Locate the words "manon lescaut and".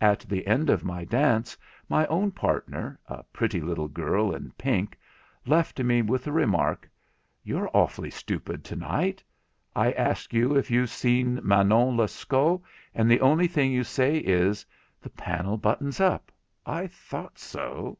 11.42-13.10